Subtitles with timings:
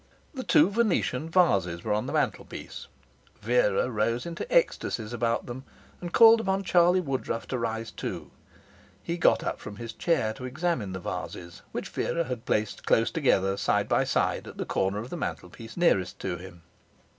[0.33, 2.87] The two Venetian vases were on the mantelpiece.
[3.39, 5.63] Vera rose into ecstasies about them,
[6.01, 8.31] and called upon Charlie Woodruff to rise too.
[9.03, 13.11] He got up from his chair to examine the vases, which Vera had placed close
[13.11, 16.63] together side by side at the corner of the mantelpiece nearest to him.